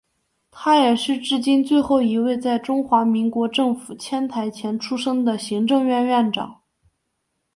[0.49, 6.63] 他也是至今最后一位在中华民国政府迁台前出生的行政院院长。